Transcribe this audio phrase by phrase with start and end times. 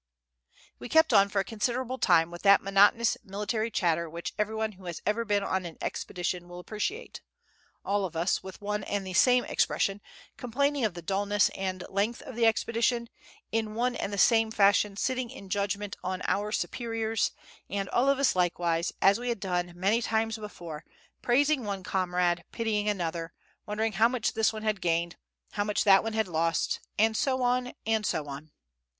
[0.79, 4.71] ]We kept on for a considerable time with that monotonous military chatter which every one
[4.71, 7.21] who has ever been on an expedition will appreciate;
[7.85, 10.01] all of us, with one and the same expression,
[10.37, 13.09] complaining of the dullness and length of the expedition,
[13.51, 17.29] in one and the same fashion sitting in judgment on our superiors,
[17.69, 20.83] and all of us likewise, as we had done many times before,
[21.21, 23.33] praising one comrade, pitying another,
[23.67, 25.17] wondering how much this one had gained,
[25.51, 28.49] how much that one had lost, and so on, and so on.